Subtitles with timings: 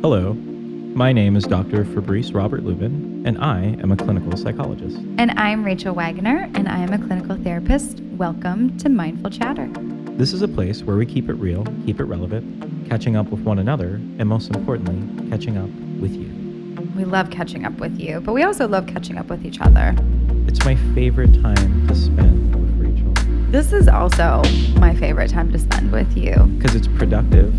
[0.00, 1.84] Hello, my name is Dr.
[1.84, 4.96] Fabrice Robert Lubin, and I am a clinical psychologist.
[5.18, 7.98] And I'm Rachel Wagner, and I am a clinical therapist.
[8.16, 9.68] Welcome to Mindful Chatter.
[10.16, 13.40] This is a place where we keep it real, keep it relevant, catching up with
[13.40, 15.68] one another, and most importantly, catching up
[16.00, 16.28] with you.
[16.96, 19.96] We love catching up with you, but we also love catching up with each other.
[20.46, 24.44] It's my favorite time to spend with Rachel This is also
[24.78, 26.36] my favorite time to spend with you.
[26.58, 27.52] because it's productive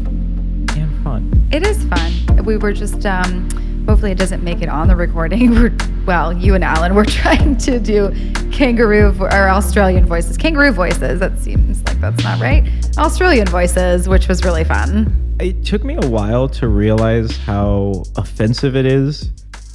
[1.03, 1.47] fun.
[1.51, 2.43] It is fun.
[2.45, 3.49] We were just, um,
[3.87, 5.51] hopefully, it doesn't make it on the recording.
[5.55, 8.11] We're, well, you and Alan were trying to do
[8.51, 10.37] kangaroo vo- or Australian voices.
[10.37, 11.19] Kangaroo voices.
[11.19, 12.67] That seems like that's not right.
[12.97, 15.35] Australian voices, which was really fun.
[15.39, 19.29] It took me a while to realize how offensive it is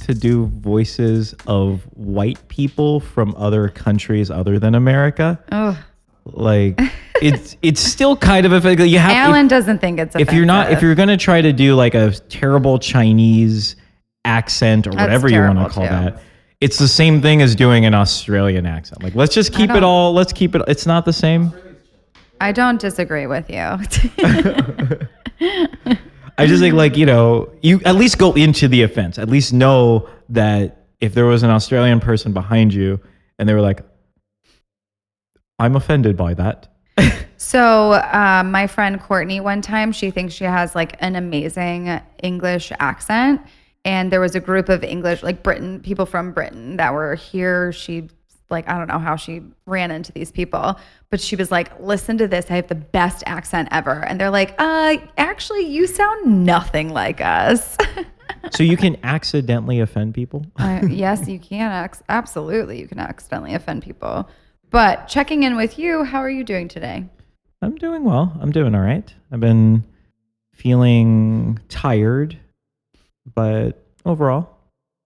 [0.05, 5.39] to do voices of white people from other countries other than America.
[5.51, 5.83] Oh,
[6.25, 6.79] Like
[7.21, 8.87] it's it's still kind of offensive.
[8.87, 10.15] You have Alan doesn't think it's.
[10.15, 13.75] if, if you're not if you're gonna try to do like a terrible Chinese
[14.25, 15.89] accent or That's whatever you want to call too.
[15.89, 16.21] that.
[16.61, 19.03] It's the same thing as doing an Australian accent.
[19.03, 20.13] Like, let's just keep it all.
[20.13, 20.61] Let's keep it.
[20.67, 21.53] It's not the same.
[22.41, 23.57] I don't disagree with you.
[26.37, 29.17] I just think like you know you at least go into the offense.
[29.17, 32.99] At least know that if there was an Australian person behind you
[33.37, 33.81] and they were like,
[35.59, 36.74] "I'm offended by that."
[37.37, 42.71] So, um, my friend Courtney, one time, she thinks she has like an amazing English
[42.79, 43.41] accent.
[43.83, 47.71] And there was a group of English, like Britain, people from Britain that were here.
[47.71, 48.09] She,
[48.49, 50.79] like, I don't know how she ran into these people,
[51.11, 52.49] but she was like, listen to this.
[52.49, 54.03] I have the best accent ever.
[54.03, 57.77] And they're like, uh, actually, you sound nothing like us.
[58.51, 60.45] so you can accidentally offend people.
[60.57, 61.85] Uh, yes, you can.
[61.85, 62.79] Ac- absolutely.
[62.79, 64.27] You can accidentally offend people.
[64.75, 67.05] But checking in with you, how are you doing today?
[67.61, 68.37] I'm doing well.
[68.41, 69.09] I'm doing all right.
[69.31, 69.85] I've been
[70.51, 72.37] feeling tired,
[73.33, 74.49] but overall,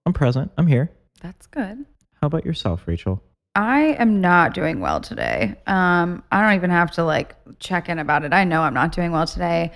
[0.08, 0.52] I'm present.
[0.58, 0.90] I'm here.
[1.22, 1.86] That's good.
[2.20, 3.22] How about yourself, Rachel?
[3.54, 5.56] I am not doing well today.
[5.68, 8.34] Um, I don't even have to like check in about it.
[8.34, 9.72] I know I'm not doing well today.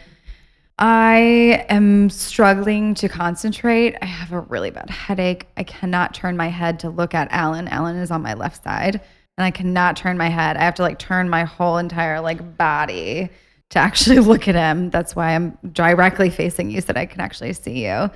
[0.80, 3.96] I am struggling to concentrate.
[4.02, 5.46] I have a really bad headache.
[5.56, 7.68] I cannot turn my head to look at Alan.
[7.68, 9.00] Alan is on my left side,
[9.38, 10.58] and I cannot turn my head.
[10.58, 13.30] I have to like turn my whole entire like body
[13.72, 14.90] to actually look at him.
[14.90, 18.10] That's why I'm directly facing you so that I can actually see you.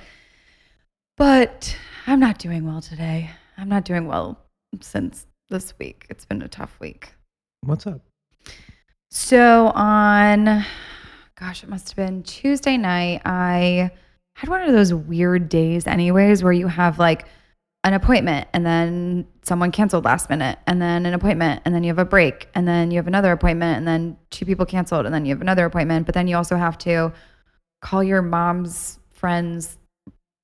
[1.16, 3.30] But I'm not doing well today.
[3.56, 4.38] I'm not doing well
[4.80, 6.06] since this week.
[6.08, 7.12] It's been a tough week.
[7.62, 8.00] What's up?
[9.10, 10.64] So on,
[11.38, 13.22] gosh, it must have been Tuesday night.
[13.24, 13.90] I
[14.36, 17.26] had one of those weird days, anyways, where you have like
[17.84, 21.88] an appointment and then someone canceled last minute, and then an appointment, and then you
[21.88, 25.14] have a break, and then you have another appointment, and then two people canceled, and
[25.14, 26.04] then you have another appointment.
[26.04, 27.12] But then you also have to
[27.80, 29.78] call your mom's friend's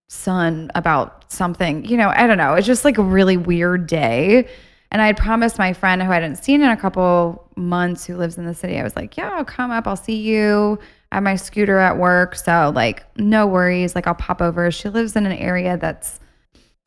[0.08, 1.84] son about something.
[1.84, 2.54] You know, I don't know.
[2.54, 4.48] It's just like a really weird day.
[4.90, 8.16] And I had promised my friend who I hadn't seen in a couple months who
[8.16, 9.88] lives in the city, I was like, yeah, I'll come up.
[9.88, 10.78] I'll see you.
[11.10, 12.36] I have my scooter at work.
[12.36, 13.94] So, like, no worries.
[13.96, 14.70] Like, I'll pop over.
[14.70, 16.20] She lives in an area that's,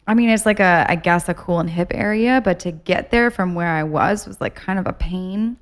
[0.07, 3.11] I mean, it's like a, I guess, a cool and hip area, but to get
[3.11, 5.57] there from where I was was like kind of a pain.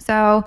[0.00, 0.44] So,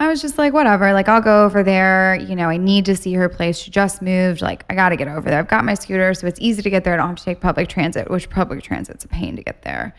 [0.00, 2.14] I was just like, whatever, like I'll go over there.
[2.14, 3.58] You know, I need to see her place.
[3.58, 4.40] She just moved.
[4.40, 5.40] Like, I got to get over there.
[5.40, 6.94] I've got my scooter, so it's easy to get there.
[6.94, 9.94] I don't have to take public transit, which public transit's a pain to get there.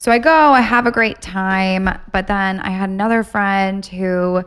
[0.00, 1.88] So I go, I have a great time.
[2.12, 4.42] But then I had another friend who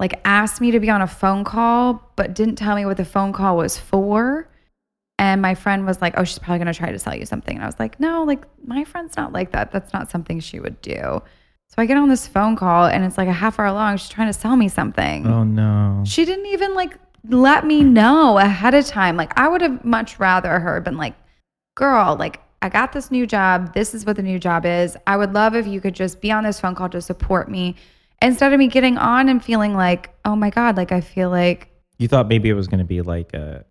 [0.00, 3.04] like asked me to be on a phone call, but didn't tell me what the
[3.04, 4.48] phone call was for.
[5.18, 7.54] And my friend was like, oh, she's probably going to try to sell you something.
[7.54, 9.70] And I was like, no, like my friend's not like that.
[9.70, 11.22] That's not something she would do.
[11.68, 13.96] So I get on this phone call and it's like a half hour long.
[13.96, 15.26] She's trying to sell me something.
[15.26, 16.02] Oh no.
[16.06, 16.98] She didn't even like
[17.28, 19.16] let me know ahead of time.
[19.16, 21.14] Like I would have much rather her been like,
[21.74, 23.74] girl, like I got this new job.
[23.74, 24.96] This is what the new job is.
[25.06, 27.76] I would love if you could just be on this phone call to support me
[28.22, 31.70] instead of me getting on and feeling like, oh my God, like I feel like
[31.98, 33.64] You thought maybe it was going to be like a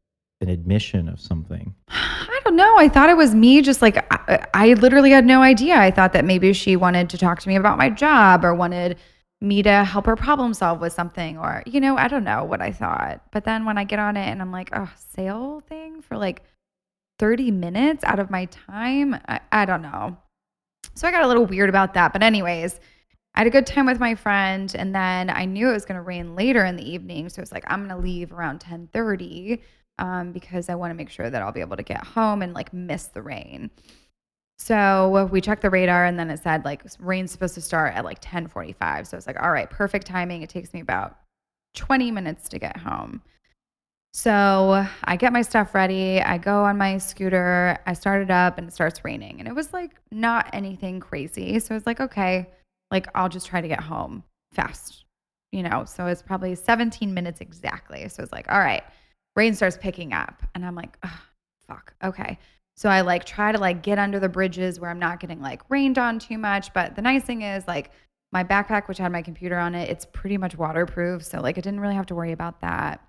[0.43, 1.73] an admission of something.
[1.87, 2.77] I don't know.
[2.77, 3.61] I thought it was me.
[3.61, 5.75] Just like I, I literally had no idea.
[5.75, 8.97] I thought that maybe she wanted to talk to me about my job or wanted
[9.41, 12.61] me to help her problem solve with something or you know I don't know what
[12.61, 13.23] I thought.
[13.31, 16.43] But then when I get on it and I'm like, oh, sale thing for like
[17.19, 20.17] 30 minutes out of my time, I, I don't know.
[20.95, 22.13] So I got a little weird about that.
[22.13, 22.79] But anyways,
[23.35, 25.95] I had a good time with my friend and then I knew it was going
[25.95, 27.29] to rain later in the evening.
[27.29, 29.61] So it's like I'm going to leave around 10:30
[30.03, 32.53] um, because I want to make sure that I'll be able to get home and
[32.53, 33.71] like miss the rain.
[34.59, 38.03] So we checked the radar and then it said like rain's supposed to start at
[38.03, 39.07] like 10:45.
[39.07, 40.41] So it's like all right, perfect timing.
[40.41, 41.17] It takes me about
[41.75, 43.21] 20 minutes to get home.
[44.13, 46.21] So I get my stuff ready.
[46.21, 47.79] I go on my scooter.
[47.87, 49.39] I start it up and it starts raining.
[49.39, 51.59] And it was like not anything crazy.
[51.59, 52.49] So I was like, okay,
[52.91, 55.05] like I'll just try to get home fast,
[55.51, 55.85] you know?
[55.85, 58.07] So it's probably 17 minutes exactly.
[58.09, 58.83] So it's like, all right,
[59.35, 60.43] rain starts picking up.
[60.55, 61.21] And I'm like, oh,
[61.67, 62.37] fuck, okay.
[62.75, 65.61] So I like try to like get under the bridges where I'm not getting like
[65.69, 66.73] rained on too much.
[66.73, 67.91] But the nice thing is like
[68.31, 71.23] my backpack, which had my computer on it, it's pretty much waterproof.
[71.23, 73.01] So like I didn't really have to worry about that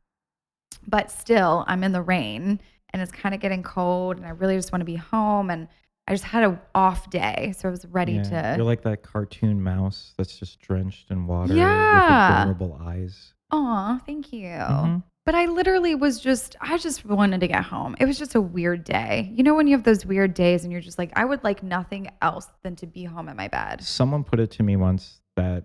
[0.87, 2.61] but still I'm in the rain
[2.91, 5.67] and it's kind of getting cold and I really just want to be home and
[6.07, 8.55] I just had an off day, so I was ready Yeah, to.
[8.59, 12.45] You're like that cartoon mouse that's just drenched in water Yeah.
[12.45, 13.33] with adorable eyes.
[13.53, 14.49] Aw, thank you.
[14.49, 15.03] Mhm.
[15.27, 17.97] But I literally was just, I just wanted to get home.
[17.99, 19.31] It was just a weird day.
[19.33, 21.63] You know, when you have those weird days and you're just like, I would like
[21.63, 23.83] nothing else than to be home at my bed.
[23.83, 25.65] Someone put it to me once that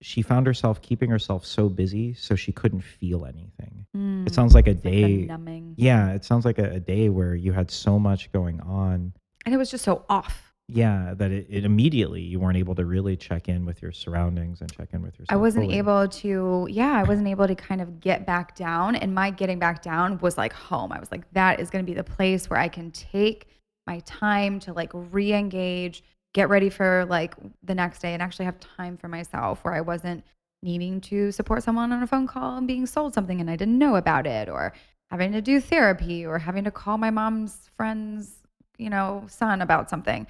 [0.00, 3.84] she found herself keeping herself so busy so she couldn't feel anything.
[3.94, 5.16] Mm, It sounds like a it's like day.
[5.26, 5.74] numbing.
[5.76, 9.12] yeah, it sounds like a, a day where you had so much going on.
[9.44, 10.47] And it was just so off.
[10.70, 14.60] Yeah, that it, it immediately you weren't able to really check in with your surroundings
[14.60, 15.32] and check in with yourself.
[15.32, 15.78] I wasn't fully.
[15.78, 18.94] able to, yeah, I wasn't able to kind of get back down.
[18.94, 20.92] And my getting back down was like home.
[20.92, 23.48] I was like, that is going to be the place where I can take
[23.86, 26.04] my time to like re engage,
[26.34, 29.80] get ready for like the next day, and actually have time for myself where I
[29.80, 30.22] wasn't
[30.62, 33.78] needing to support someone on a phone call and being sold something and I didn't
[33.78, 34.74] know about it, or
[35.10, 38.42] having to do therapy, or having to call my mom's friend's,
[38.76, 40.26] you know, son about something.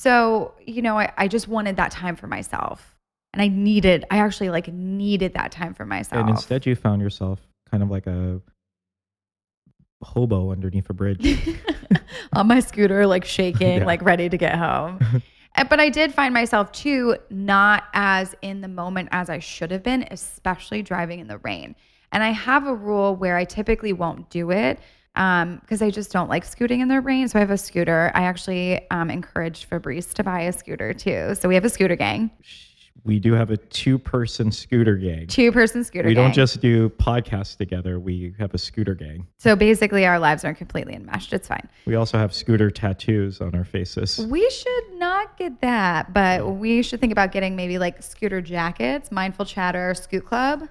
[0.00, 2.96] So, you know, I, I just wanted that time for myself.
[3.34, 6.22] And I needed, I actually like needed that time for myself.
[6.22, 7.38] And instead, you found yourself
[7.70, 8.40] kind of like a
[10.02, 11.38] hobo underneath a bridge.
[12.32, 13.84] on my scooter, like shaking, Yeah.
[13.84, 15.22] like ready to get home.
[15.68, 19.82] But I did find myself too, not as in the moment as I should have
[19.82, 21.74] been, especially driving in the rain.
[22.12, 24.78] And I have a rule where I typically won't do it
[25.14, 27.28] because I just don't like scooting in the rain.
[27.28, 28.10] So I have a scooter.
[28.14, 31.34] I actually um, encouraged Fabrice to buy a scooter too.
[31.34, 32.30] So we have a scooter gang,
[33.04, 35.26] we do have a two-person scooter gang.
[35.26, 36.24] two person scooter we gang.
[36.24, 37.98] don't just do podcasts together.
[37.98, 39.26] We have a scooter gang.
[39.38, 41.32] so basically, our lives aren't completely enmeshed.
[41.32, 41.68] It's fine.
[41.86, 44.18] We also have scooter tattoos on our faces.
[44.26, 49.10] We should not get that, but we should think about getting maybe like scooter jackets,
[49.10, 50.68] mindful chatter, scoot club.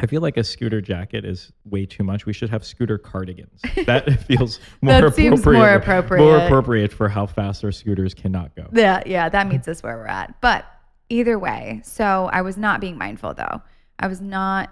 [0.00, 2.24] I feel like a scooter jacket is way too much.
[2.24, 3.60] We should have scooter cardigans.
[3.86, 5.14] That feels more That appropriate.
[5.30, 6.22] seems more appropriate.
[6.22, 6.92] More appropriate.
[6.92, 8.68] for how fast our scooters cannot go.
[8.72, 10.40] Yeah, yeah, that meets us where we're at.
[10.40, 10.64] But
[11.08, 13.62] either way, so I was not being mindful though.
[13.98, 14.70] I was not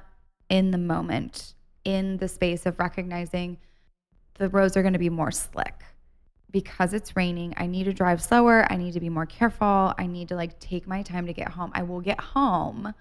[0.49, 3.59] in the moment, in the space of recognizing
[4.35, 5.83] the roads are going to be more slick
[6.53, 7.53] because it's raining.
[7.57, 8.65] I need to drive slower.
[8.71, 9.93] I need to be more careful.
[9.99, 11.73] I need to like take my time to get home.
[11.75, 12.93] I will get home,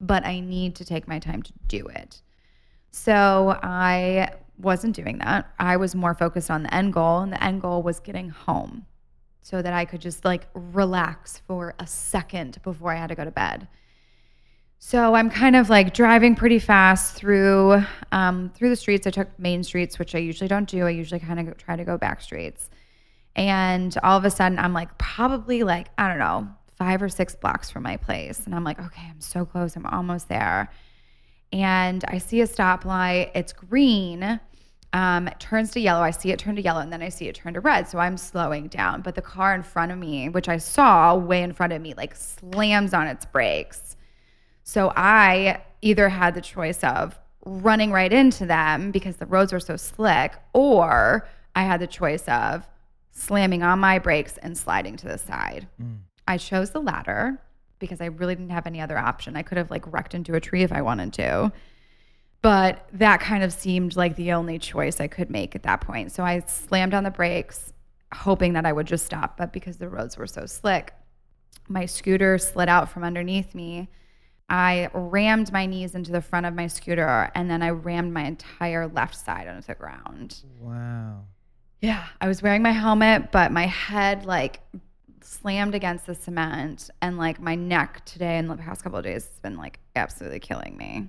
[0.00, 2.22] but I need to take my time to do it.
[2.90, 5.52] So I wasn't doing that.
[5.58, 8.86] I was more focused on the end goal, and the end goal was getting home
[9.42, 13.24] so that I could just like relax for a second before I had to go
[13.24, 13.68] to bed.
[14.78, 17.82] So I'm kind of like driving pretty fast through
[18.12, 19.06] um, through the streets.
[19.06, 20.86] I took main streets, which I usually don't do.
[20.86, 22.70] I usually kind of try to go back streets.
[23.36, 26.48] And all of a sudden, I'm like probably like I don't know
[26.80, 29.76] five or six blocks from my place, and I'm like, okay, I'm so close.
[29.76, 30.72] I'm almost there.
[31.52, 33.32] And I see a stoplight.
[33.34, 34.40] It's green.
[34.94, 36.00] Um, it turns to yellow.
[36.00, 37.86] I see it turn to yellow, and then I see it turn to red.
[37.86, 39.02] So I'm slowing down.
[39.02, 41.92] But the car in front of me, which I saw way in front of me,
[41.98, 43.96] like slams on its brakes.
[44.64, 49.60] So I either had the choice of running right into them because the roads were
[49.60, 52.66] so slick, or I had the choice of
[53.10, 55.68] slamming on my brakes and sliding to the side.
[56.30, 57.42] I chose the latter
[57.80, 59.34] because I really didn't have any other option.
[59.34, 61.50] I could have like wrecked into a tree if I wanted to.
[62.40, 66.12] But that kind of seemed like the only choice I could make at that point.
[66.12, 67.72] So I slammed on the brakes,
[68.14, 69.36] hoping that I would just stop.
[69.36, 70.94] But because the roads were so slick,
[71.66, 73.88] my scooter slid out from underneath me.
[74.48, 78.22] I rammed my knees into the front of my scooter and then I rammed my
[78.22, 80.44] entire left side onto the ground.
[80.60, 81.24] Wow.
[81.80, 84.60] Yeah, I was wearing my helmet, but my head like
[85.22, 89.26] slammed against the cement and like my neck today and the past couple of days
[89.26, 91.08] has been like absolutely killing me.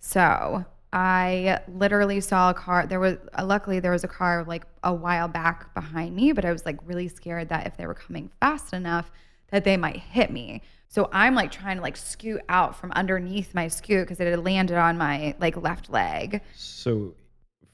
[0.00, 2.86] So I literally saw a car.
[2.86, 6.44] There was uh, luckily there was a car like a while back behind me, but
[6.44, 9.10] I was like really scared that if they were coming fast enough
[9.50, 10.62] that they might hit me.
[10.88, 14.44] So I'm like trying to like scoot out from underneath my scoot because it had
[14.44, 16.40] landed on my like left leg.
[16.54, 17.14] So,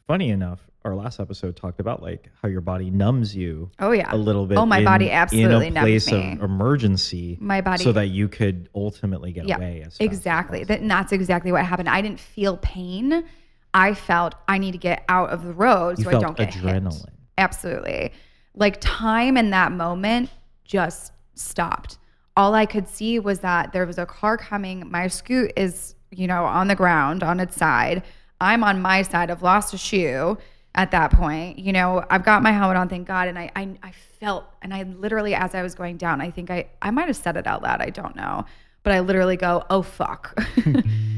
[0.07, 4.09] funny enough, our last episode talked about like how your body numbs you Oh yeah.
[4.13, 4.57] a little bit.
[4.57, 6.33] Oh, my in- body absolutely in a place me.
[6.33, 7.37] of emergency.
[7.41, 9.79] My body so that you could ultimately get Yeah, away.
[9.81, 10.65] As fast as Exactly.
[10.65, 11.89] That, and that's exactly what happened.
[11.89, 13.25] I didn't feel pain
[13.73, 16.53] I felt I need to get out of the road You so I don't get
[16.55, 16.65] hit.
[16.65, 17.05] adrenaline.
[17.39, 18.13] Absolutely.
[18.55, 20.31] Like time in that moment
[20.65, 21.99] just stopped.
[22.37, 24.91] All I could see was that there was a car coming.
[24.91, 28.03] My scoot is, you know, on the ground on its side.
[28.41, 29.31] I'm on my side.
[29.31, 30.39] I've lost a shoe
[30.75, 31.59] at that point.
[31.59, 33.29] You know, I've got my helmet on, thank God.
[33.29, 36.51] And I, I, I felt, and I literally, as I was going down, I think
[36.51, 37.81] I, I might have said it out loud.
[37.81, 38.45] I don't know.
[38.83, 40.39] But I literally go, oh, fuck.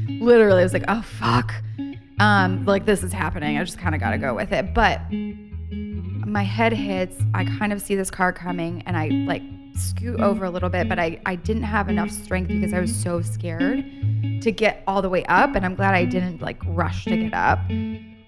[0.07, 1.53] literally, I was like, oh, fuck.
[2.19, 3.57] Um, like this is happening.
[3.57, 4.73] I just kind of got to go with it.
[4.73, 5.01] But
[6.33, 7.15] my head hits.
[7.33, 9.43] I kind of see this car coming and I like
[9.75, 12.93] scoot over a little bit, but I, I didn't have enough strength because I was
[12.93, 13.83] so scared
[14.41, 15.55] to get all the way up.
[15.55, 17.59] And I'm glad I didn't like rush to get up.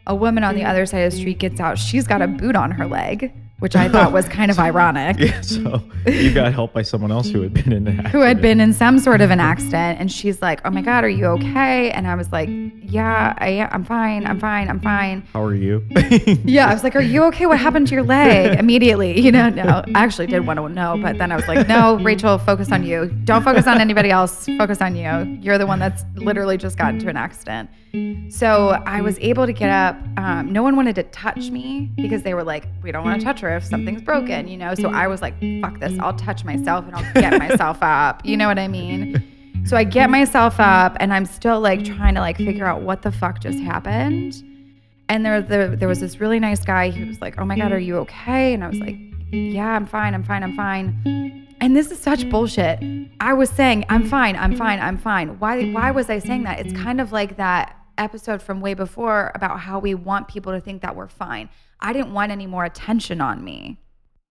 [0.07, 0.69] A woman on the mm.
[0.69, 1.77] other side of the street gets out.
[1.77, 5.17] She's got a boot on her leg, which I thought was kind of ironic.
[5.17, 8.41] Yeah, so you got help by someone else who had been in an Who had
[8.41, 11.25] been in some sort of an accident, and she's like, "Oh my God, are you
[11.25, 13.69] okay?" And I was like, "Yeah, I am.
[13.71, 14.27] I'm fine.
[14.27, 14.69] I'm fine.
[14.69, 15.83] I'm fine." How are you?
[16.45, 17.47] Yeah, I was like, "Are you okay?
[17.47, 19.49] What happened to your leg?" Immediately, you know.
[19.49, 22.71] No, I actually did want to know, but then I was like, "No, Rachel, focus
[22.71, 23.07] on you.
[23.23, 24.45] Don't focus on anybody else.
[24.57, 25.39] Focus on you.
[25.41, 27.69] You're the one that's literally just got into an accident."
[28.29, 29.95] So I was able to get up.
[30.17, 33.25] Um, no one wanted to touch me because they were like, "We don't want to
[33.25, 34.75] touch her if something's broken," you know.
[34.75, 35.97] So I was like, "Fuck this!
[35.99, 39.23] I'll touch myself and I'll get myself up." You know what I mean?
[39.65, 43.01] So I get myself up and I'm still like trying to like figure out what
[43.01, 44.43] the fuck just happened.
[45.09, 46.89] And there, there, there was this really nice guy.
[46.91, 48.97] who was like, "Oh my god, are you okay?" And I was like,
[49.31, 50.13] "Yeah, I'm fine.
[50.13, 50.43] I'm fine.
[50.43, 52.83] I'm fine." And this is such bullshit.
[53.19, 54.35] I was saying, "I'm fine.
[54.35, 54.79] I'm fine.
[54.79, 55.71] I'm fine." Why?
[55.71, 56.59] Why was I saying that?
[56.59, 60.59] It's kind of like that episode from way before about how we want people to
[60.59, 61.49] think that we're fine.
[61.79, 63.77] I didn't want any more attention on me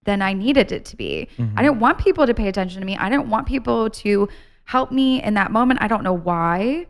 [0.04, 1.28] than I needed it to be.
[1.38, 1.56] I mm-hmm.
[1.56, 2.96] didn't want people to pay attention to me.
[2.96, 4.28] I didn't want people to
[4.64, 5.80] help me in that moment.
[5.82, 6.86] I don't know why.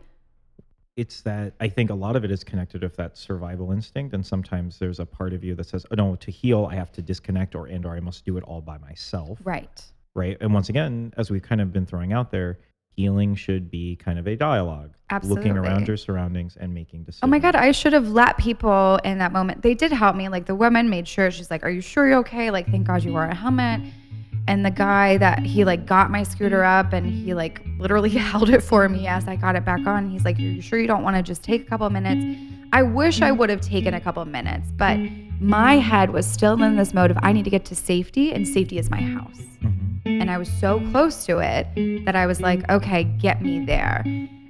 [0.95, 4.25] it's that I think a lot of it is connected with that survival instinct, and
[4.25, 7.01] sometimes there's a part of you that says, "Oh no, to heal, I have to
[7.01, 9.83] disconnect, or and or I must do it all by myself." Right.
[10.13, 10.37] right?
[10.39, 12.59] And once again, as we've kind of been throwing out there,
[12.95, 15.43] healing should be kind of a dialogue, Absolutely.
[15.43, 17.23] looking around your surroundings and making decisions.
[17.23, 19.61] Oh my God, I should have let people in that moment.
[19.61, 20.29] They did help me.
[20.29, 22.51] Like the woman made sure she's like, Are you sure you're okay?
[22.51, 23.13] Like, thank God you mm-hmm.
[23.13, 23.81] wore a helmet.
[23.81, 24.04] Mm-hmm.
[24.47, 28.49] And the guy that he like got my scooter up and he like literally held
[28.49, 30.09] it for me as I got it back on.
[30.09, 32.39] He's like, Are you sure you don't want to just take a couple minutes?
[32.71, 34.99] I wish I would have taken a couple of minutes, but
[35.39, 38.47] my head was still in this mode of I need to get to safety, and
[38.47, 39.39] safety is my house.
[39.63, 40.21] Mhm.
[40.21, 41.67] And I was so close to it
[42.05, 44.03] that I was like, okay, get me there.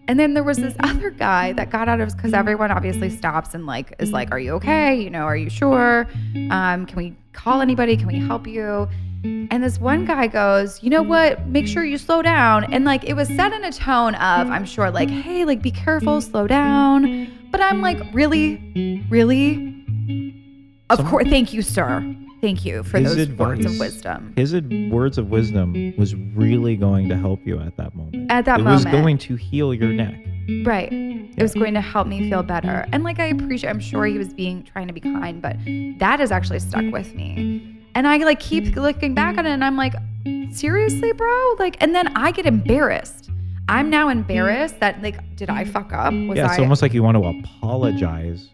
[0.07, 3.53] And then there was this other guy that got out of because everyone obviously stops
[3.53, 4.95] and like is like, "Are you okay?
[4.95, 6.07] You know, are you sure?
[6.51, 7.95] Um, can we call anybody?
[7.97, 8.87] Can we help you?"
[9.51, 11.47] And this one guy goes, "You know what?
[11.47, 14.65] Make sure you slow down." And like it was said in a tone of, I'm
[14.65, 19.71] sure, like, "Hey, like be careful, slow down." But I'm like, really, really.
[20.89, 22.15] Of Some- course, thank you, sir.
[22.41, 24.33] Thank you for His those words of wisdom.
[24.35, 28.29] His ad- words of wisdom was really going to help you at that moment.
[28.29, 28.81] At that moment.
[28.85, 30.15] it was going to heal your neck.
[30.63, 30.91] Right.
[30.91, 32.85] It was going to help me feel better.
[32.91, 35.57] And like I appreciate I'm sure he was being trying to be kind, but
[35.97, 37.74] that has actually stuck with me.
[37.95, 38.79] And I like keep mm-hmm.
[38.79, 39.53] looking back on it mm-hmm.
[39.53, 39.95] and I'm like,
[40.53, 41.55] seriously, bro?
[41.57, 43.29] Like and then I get embarrassed.
[43.67, 45.71] I'm now embarrassed that like did I mm-hmm.
[45.71, 46.13] fuck up?
[46.13, 48.49] Was yeah, I it's almost like you want to apologize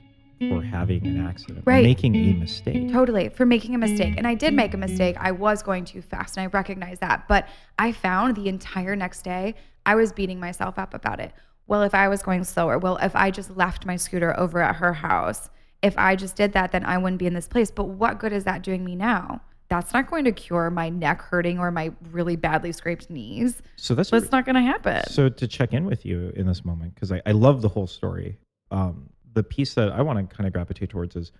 [0.49, 1.83] for having an accident, or Right.
[1.83, 2.91] making a mistake.
[2.91, 4.15] Totally, for making a mistake.
[4.17, 5.15] And I did make a mistake.
[5.19, 7.27] I was going too fast and I recognize that.
[7.27, 9.55] But I found the entire next day,
[9.85, 11.33] I was beating myself up about it.
[11.67, 14.77] Well, if I was going slower, well, if I just left my scooter over at
[14.77, 15.49] her house,
[15.81, 17.71] if I just did that, then I wouldn't be in this place.
[17.71, 19.41] But what good is that doing me now?
[19.67, 23.61] That's not going to cure my neck hurting or my really badly scraped knees.
[23.77, 25.03] So that's That's not going to happen.
[25.09, 27.87] So to check in with you in this moment, because I, I love the whole
[27.87, 28.37] story.
[28.69, 31.31] Um, the piece that I want to kind of gravitate towards is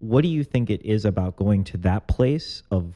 [0.00, 2.94] what do you think it is about going to that place of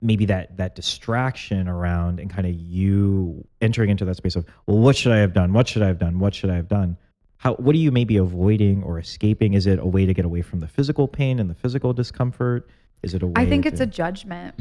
[0.00, 4.78] maybe that that distraction around and kind of you entering into that space of well
[4.78, 6.96] what should i have done what should i have done what should i have done
[7.42, 10.42] how what are you maybe avoiding or escaping is it a way to get away
[10.42, 12.68] from the physical pain and the physical discomfort
[13.02, 14.54] is it a way I think to, it's a judgment.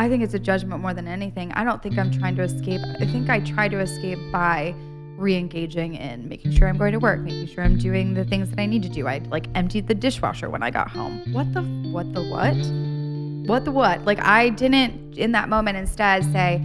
[0.00, 1.52] I think it's a judgment more than anything.
[1.52, 2.80] I don't think I'm trying to escape.
[2.98, 4.74] I think I try to escape by
[5.18, 8.58] re-engaging in making sure I'm going to work, making sure I'm doing the things that
[8.58, 9.06] I need to do.
[9.06, 11.30] I like emptied the dishwasher when I got home.
[11.30, 11.60] What the
[11.92, 12.56] what the what?
[13.46, 14.06] What the what?
[14.06, 16.62] Like I didn't in that moment instead say,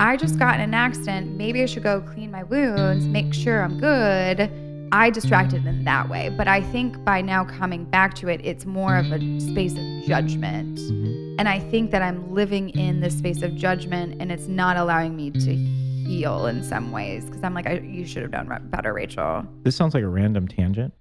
[0.00, 1.36] I just got in an accident.
[1.36, 4.50] Maybe I should go clean my wounds, make sure I'm good.
[4.92, 6.32] I distracted in that way.
[6.36, 10.06] But I think by now coming back to it, it's more of a space of
[10.06, 10.78] judgment.
[10.78, 11.34] Mhm.
[11.38, 15.14] And I think that I'm living in this space of judgment and it's not allowing
[15.16, 18.94] me to heal in some ways because I'm like, I, you should have done better,
[18.94, 19.44] Rachel.
[19.64, 20.94] this sounds like a random tangent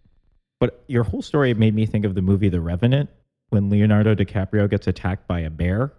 [0.59, 3.09] But your whole story made me think of the movie The Revenant
[3.49, 5.93] when Leonardo DiCaprio gets attacked by a bear.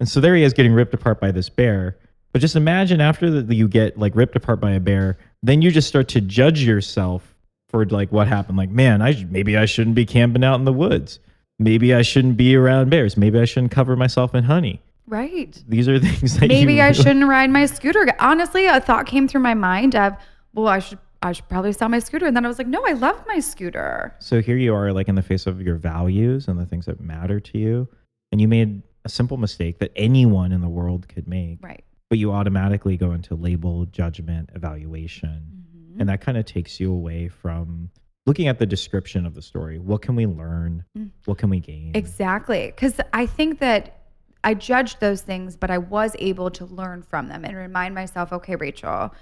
[0.00, 1.96] And so there he is getting ripped apart by this bear.
[2.32, 5.70] But just imagine after the, you get like ripped apart by a bear, then you
[5.70, 7.34] just start to judge yourself
[7.68, 8.56] for like what happened.
[8.56, 11.20] Like, man, I maybe I shouldn't be camping out in the woods.
[11.58, 13.16] Maybe I shouldn't be around bears.
[13.16, 14.80] Maybe I shouldn't cover myself in honey.
[15.06, 15.62] Right.
[15.68, 18.06] These are things that Maybe you I shouldn't ride my scooter.
[18.18, 20.14] Honestly, a thought came through my mind of,
[20.54, 22.26] well, I should I should probably sell my scooter.
[22.26, 24.14] And then I was like, no, I love my scooter.
[24.20, 27.00] So here you are, like in the face of your values and the things that
[27.00, 27.88] matter to you,
[28.32, 31.84] and you made a simple mistake that anyone in the world could make, Right.
[32.08, 35.64] but you automatically go into label, judgment, evaluation,
[35.94, 36.00] Mhm.
[36.00, 37.90] and that kind of takes you away from
[38.26, 39.78] looking at the description of the story.
[39.78, 40.84] What can we learn?
[40.96, 41.10] Mm.
[41.24, 41.92] What can we gain?
[41.94, 42.66] Exactly.
[42.66, 43.96] Because I think that
[44.44, 48.32] I judged those things, but I was able to learn from them and remind myself,
[48.32, 49.14] okay, Rachel,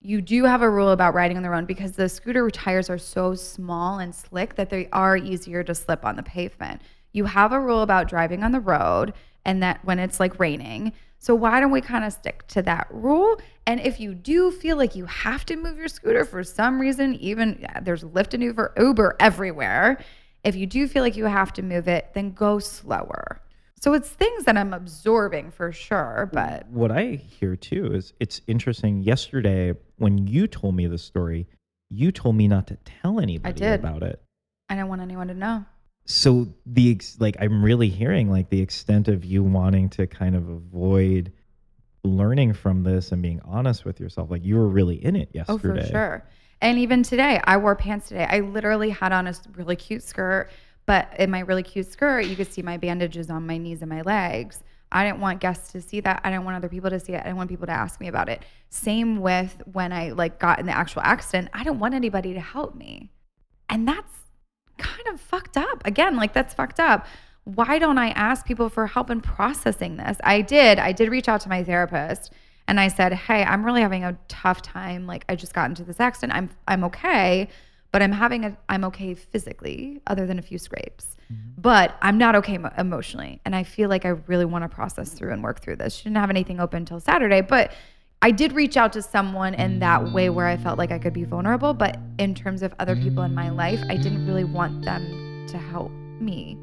[0.00, 2.98] you do have a rule about riding on the road because the scooter tires are
[2.98, 6.82] so small and slick that they are easier to slip on the pavement.
[7.14, 9.14] You have a rule about driving on the road
[9.46, 10.92] and that when it's like raining.
[11.18, 13.40] So why don't we kind of stick to that rule?
[13.66, 17.14] And if you do feel like you have to move your scooter for some reason,
[17.14, 19.98] even yeah, there's Lyft and Uber, Uber everywhere.
[20.42, 23.40] If you do feel like you have to move it, then go slower.
[23.80, 28.40] So it's things that I'm absorbing for sure, but what I hear too is it's
[28.46, 29.02] interesting.
[29.02, 31.46] Yesterday, when you told me the story,
[31.90, 33.80] you told me not to tell anybody I did.
[33.80, 34.20] about it.
[34.68, 35.64] I don't want anyone to know.
[36.06, 40.36] So the ex- like i'm really hearing like the extent of you wanting to kind
[40.36, 41.32] of avoid
[42.04, 45.80] learning from this and being honest with yourself like you were really in it yesterday.
[45.80, 46.24] Oh, for sure.
[46.60, 48.26] And even today, I wore pants today.
[48.28, 50.50] I literally had on a really cute skirt,
[50.86, 53.90] but in my really cute skirt, you could see my bandages on my knees and
[53.90, 54.62] my legs.
[54.92, 56.20] I didn't want guests to see that.
[56.24, 57.20] I didn't want other people to see it.
[57.20, 58.42] I didn't want people to ask me about it.
[58.70, 61.50] Same with when I like got in the actual accident.
[61.52, 63.10] I didn't want anybody to help me.
[63.68, 64.12] And that's
[64.78, 65.86] kind of fucked up.
[65.86, 67.06] Again, like that's fucked up.
[67.44, 70.18] Why don't I ask people for help in processing this?
[70.24, 70.78] I did.
[70.78, 72.32] I did reach out to my therapist
[72.66, 75.06] and I said, "Hey, I'm really having a tough time.
[75.06, 76.36] Like I just got into this accident.
[76.36, 77.48] I'm I'm okay,
[77.92, 81.16] but I'm having a I'm okay physically other than a few scrapes.
[81.32, 81.60] Mm-hmm.
[81.60, 83.40] But I'm not okay emo- emotionally.
[83.44, 85.94] And I feel like I really want to process through and work through this.
[85.94, 87.72] She didn't have anything open until Saturday, but
[88.24, 91.12] I did reach out to someone in that way where I felt like I could
[91.12, 94.82] be vulnerable, but in terms of other people in my life, I didn't really want
[94.82, 96.56] them to help me.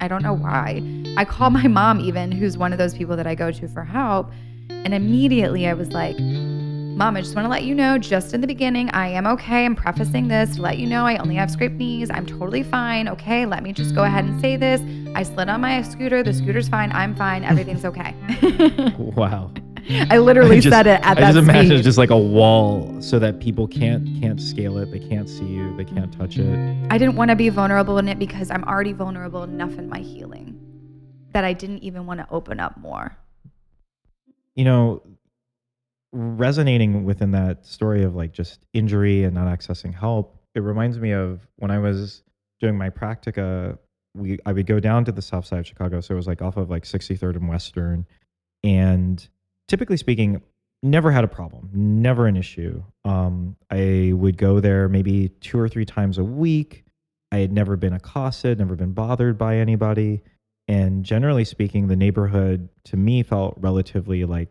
[0.00, 0.80] I don't know why.
[1.16, 3.82] I called my mom, even, who's one of those people that I go to for
[3.82, 4.30] help.
[4.68, 8.40] And immediately I was like, Mom, I just want to let you know, just in
[8.40, 9.64] the beginning, I am okay.
[9.64, 12.12] I'm prefacing this to let you know I only have scraped knees.
[12.12, 13.08] I'm totally fine.
[13.08, 14.80] Okay, let me just go ahead and say this.
[15.16, 16.22] I slid on my scooter.
[16.22, 16.92] The scooter's fine.
[16.92, 17.42] I'm fine.
[17.42, 18.14] Everything's okay.
[18.98, 19.50] wow
[19.90, 21.76] I literally I just- said it at I that just imagine speed.
[21.76, 25.44] it's just like a wall so that people can't can't scale it they can't see
[25.46, 28.64] you they can't touch it I didn't want to be vulnerable in it because I'm
[28.64, 30.58] already vulnerable enough in my healing
[31.32, 33.16] that I didn't even want to open up more.
[34.54, 35.02] you know
[36.12, 41.12] resonating within that story of like just injury and not accessing help it reminds me
[41.12, 42.22] of when i was
[42.60, 43.78] doing my practica
[44.14, 46.42] we i would go down to the south side of chicago so it was like
[46.42, 48.04] off of like 63rd and western
[48.62, 49.26] and
[49.72, 50.42] typically speaking
[50.82, 52.82] never had a problem never an issue.
[53.06, 56.84] Um, i would go there maybe two or three times a week.
[57.30, 60.24] I had never been accosted never been bothered by anybody.
[60.68, 64.50] And generally speaking the neighborhood to me felt relatively like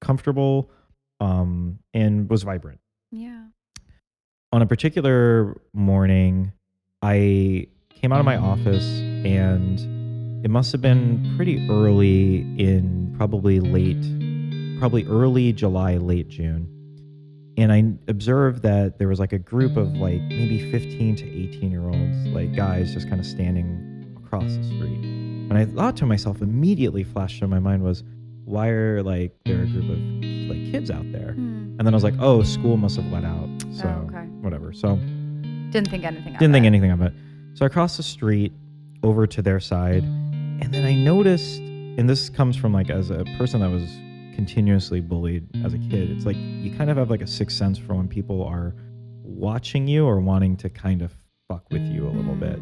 [0.00, 0.70] comfortable
[1.18, 2.78] um, and was vibrant.
[3.10, 3.46] Yeah.
[4.52, 6.52] on a particular morning,
[7.02, 8.86] I came out of my office
[9.24, 9.80] and
[10.44, 14.04] it must have been pretty early in probably late,
[14.82, 16.66] probably early July, late June.
[17.56, 21.70] And I observed that there was like a group of like maybe 15 to 18
[21.70, 24.98] year olds, like guys just kind of standing across the street.
[25.04, 28.02] And I thought to myself, immediately flashed in my mind was,
[28.44, 29.98] why are like there a group of
[30.50, 31.34] like kids out there?
[31.34, 31.76] Hmm.
[31.78, 33.48] And then I was like, oh, school must have let out.
[33.72, 34.26] So Oh, okay.
[34.40, 34.72] whatever.
[34.72, 36.66] So Didn't think anything didn't think it.
[36.66, 37.12] anything of it.
[37.54, 38.52] So I crossed the street
[39.04, 40.02] over to their side.
[40.02, 43.88] And then I noticed, and this comes from like as a person that was
[44.34, 47.78] continuously bullied as a kid, it's like you kind of have like a sixth sense
[47.78, 48.74] for when people are
[49.22, 51.14] watching you or wanting to kind of
[51.48, 52.58] fuck with you a little bit.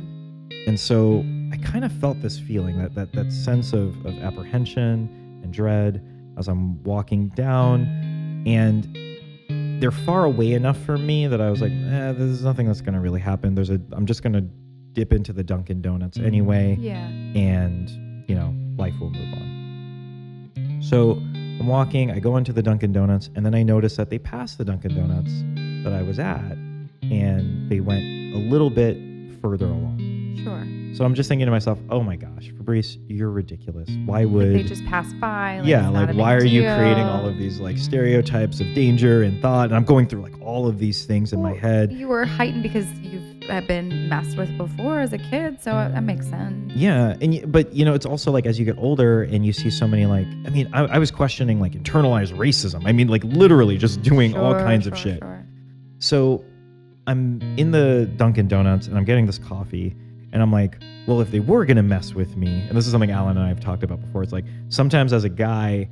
[0.67, 5.41] And so I kind of felt this feeling that that that sense of, of apprehension
[5.43, 6.05] and dread
[6.39, 7.83] as I'm walking down.
[8.47, 8.97] And
[9.83, 13.01] they're far away enough from me that I was like, eh, there's nothing that's gonna
[13.01, 13.55] really happen.
[13.55, 14.47] There's a I'm just gonna
[14.93, 17.07] dip into the Dunkin' Donuts anyway Yeah.
[17.07, 17.89] and
[18.29, 21.15] you know life will move on so
[21.61, 24.59] i'm walking i go into the dunkin' donuts and then i notice that they passed
[24.59, 25.31] the dunkin' donuts
[25.85, 26.57] that i was at
[27.11, 28.97] and they went a little bit
[29.41, 29.99] further along.
[30.43, 30.67] Sure.
[30.95, 33.89] So I'm just thinking to myself, oh my gosh, Fabrice, you're ridiculous.
[34.07, 35.59] Why Like would they just pass by.
[35.59, 39.41] Like yeah, like why are you creating all of these like stereotypes of danger and
[39.41, 39.67] thought?
[39.67, 41.93] And I'm going through like all of these things in my head.
[41.93, 46.03] You were heightened because you've uh, been messed with before as a kid, so that
[46.03, 46.73] makes sense.
[46.75, 49.71] Yeah, and but you know, it's also like as you get older and you see
[49.71, 52.83] so many like, I mean, I, I was questioning like internalized racism.
[52.87, 55.19] I mean, like literally just doing all Sure, kinds of shit.
[55.21, 55.45] sure.
[55.99, 56.45] So
[57.07, 59.95] I'm in the Dunkin' Donuts and I'm getting this coffee,
[60.33, 63.11] and I'm like, well, if they were gonna mess with me, and this is something
[63.11, 65.89] Alan and I have talked about before, it's like sometimes as a guy,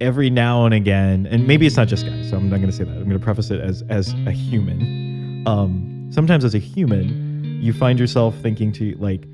[0.00, 2.84] every now and again, and maybe it's not just guys, so I'm not gonna say
[2.84, 2.92] that.
[2.96, 5.42] I'm gonna preface it as as a human.
[5.46, 9.24] Um, sometimes as a human, you find yourself thinking to like,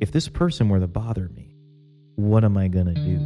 [0.00, 1.54] if this person were to bother me,
[2.16, 3.18] what am I gonna do?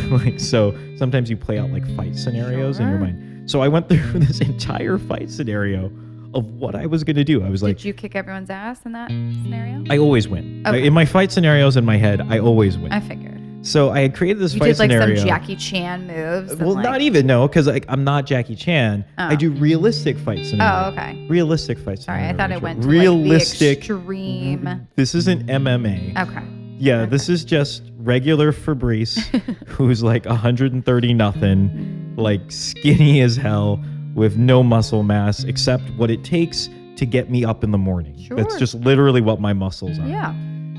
[0.10, 3.50] like so sometimes you play out like fight scenarios in your mind.
[3.50, 5.86] So I went through this entire fight scenario
[6.34, 7.42] of what I was gonna do.
[7.42, 9.84] I was like, Did you kick everyone's ass in that scenario?
[9.90, 10.62] I always win.
[10.66, 10.86] Okay.
[10.86, 12.92] In my fight scenarios in my head, I always win.
[12.92, 13.27] I figured.
[13.68, 15.16] So I had created this You fight did like scenario.
[15.16, 16.56] some Jackie Chan moves.
[16.56, 19.04] well, like- not even no, because like I'm not Jackie Chan.
[19.18, 19.36] I Oh.
[19.36, 20.86] do realistic fight scenario.
[20.86, 21.26] Oh, okay.
[21.28, 22.22] Realistic fight scenario.
[22.22, 22.28] Sorry.
[22.30, 23.78] I thought it went to realistic.
[23.80, 24.86] like the extreme.
[24.96, 26.16] this isn't MMA.
[26.28, 26.42] Okay.
[26.80, 29.18] Yeah, this is just regular Fabrice,
[29.66, 33.82] who's like 130 nothing, like skinny as hell,
[34.14, 38.16] with no muscle mass except what it takes to get me up in the morning.
[38.18, 38.36] Sure.
[38.36, 40.06] That's just literally what my muscles are.
[40.06, 40.34] Yeah.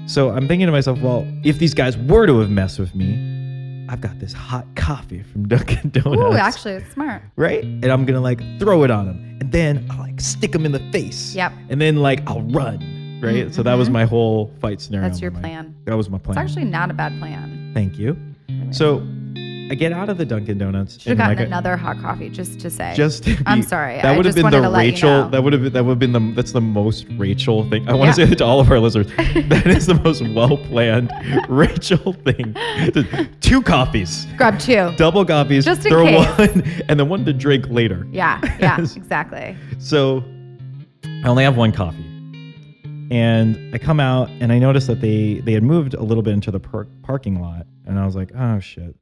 [0.09, 3.85] So I'm thinking to myself, well, if these guys were to have messed with me,
[3.89, 6.19] I've got this hot coffee from Dunkin' Donuts.
[6.19, 7.21] Ooh, actually, it's smart.
[7.35, 7.63] right?
[7.63, 10.71] And I'm gonna like throw it on them, and then I'll like stick them in
[10.71, 11.35] the face.
[11.35, 11.53] Yep.
[11.69, 13.53] And then like I'll run, right?
[13.53, 13.93] So that was Mhm.
[13.93, 15.07] my whole fight scenario.
[15.07, 15.43] That's your mind.
[15.43, 15.75] plan.
[15.85, 16.37] That was my plan.
[16.37, 17.71] It's actually not a bad plan.
[17.75, 18.17] Thank you.
[18.71, 19.05] So
[19.71, 20.99] I get out of the Dunkin' Donuts.
[20.99, 22.93] Should have gotten like, another hot coffee just to say.
[22.95, 24.01] Just to I'm sorry.
[24.01, 25.09] That would have been the let you Rachel.
[25.09, 25.29] know.
[25.29, 27.87] That would have been that would have been the that's the most Rachel thing.
[27.87, 28.25] I want to Yeah.
[28.25, 29.07] say that to all of our listeners.
[29.49, 31.11] that is the most well planned
[31.47, 32.55] Rachel thing.
[33.41, 34.91] Two coffees, Grab two.
[34.97, 36.37] double coffees, Just in throw case.
[36.55, 38.07] one, and then one to drink later.
[38.11, 38.39] Yeah.
[38.59, 38.79] Yeah.
[38.95, 39.55] Exactly.
[39.77, 40.23] So
[41.23, 42.05] I only have one coffee.
[43.11, 46.33] And I come out and I notice that they they had moved a little bit
[46.33, 48.95] into the par- parking lot and I was like, "Oh shit."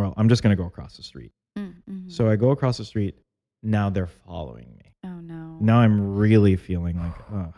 [0.00, 1.32] Well, I'm just going to go across the street.
[1.58, 2.12] Mm, mhm.
[2.12, 3.16] So I go across the street.
[3.62, 4.92] Now they're following me.
[5.04, 5.58] oh no.
[5.60, 7.54] Now I'm really feeling like, ugh.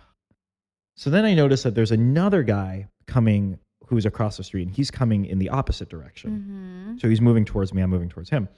[0.96, 4.90] So then I notice that there's another guy coming who's across the street and he's
[4.90, 6.30] coming in the opposite direction.
[6.92, 8.48] hmm So he's moving towards me, I'm moving towards him.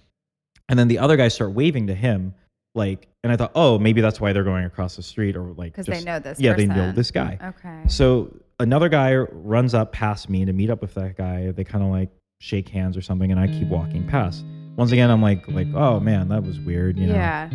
[0.69, 2.35] And then the other guys start waving to him,
[2.75, 5.73] like, and I thought, oh, maybe that's why they're going across the street or like,
[5.75, 6.41] Because they know this.
[6.41, 7.39] yeah, they know this guy.
[7.43, 7.83] Okay.
[7.89, 11.51] So another guy runs up past me to meet up with that guy.
[11.51, 12.11] They kind of like
[12.45, 14.11] shake hands or something, and I keep walking mm.
[14.11, 14.45] past.
[14.77, 17.15] Once again, I'm like, like, oh man, that was weird, you know.
[17.15, 17.49] yeah.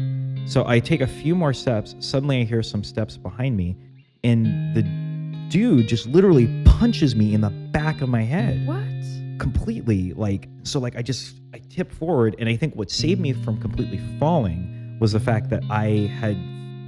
[0.45, 1.95] So I take a few more steps.
[1.99, 3.77] Suddenly, I hear some steps behind me,
[4.23, 4.81] and the
[5.49, 8.79] dude just literally punches me in the back of my head What?
[9.39, 10.13] completely.
[10.13, 13.59] Like, so, like, I just I tip forward, and I think what saved me from
[13.61, 16.37] completely falling was the fact that I had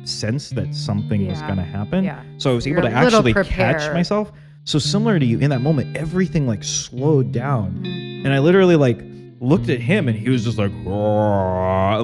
[0.04, 2.04] sensed that something was going to happen.
[2.04, 2.24] Yeah.
[2.38, 4.32] So I was able to you're a little actually catch myself.
[4.72, 9.02] So similar to you, in that moment, everything like slowed down, and I literally like
[9.42, 10.72] looked at him, and he was just like,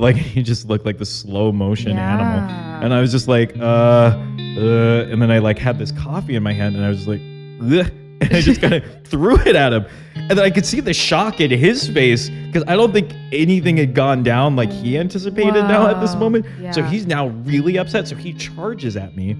[0.01, 2.49] like he just looked like the slow motion animal,
[2.84, 6.43] and I was just like, uh, uh, and then I like had this coffee in
[6.43, 7.21] my hand, and I was just like,
[7.62, 7.89] Ugh,
[8.21, 10.93] and I just kind of threw it at him, and then I could see the
[10.93, 15.53] shock in his face because I don't think anything had gone down like he anticipated
[15.53, 16.45] now at this moment.
[16.73, 18.10] So he's now really upset.
[18.10, 19.32] So he charges at me,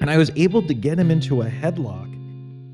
[0.00, 2.15] and I was able to get him into a headlock.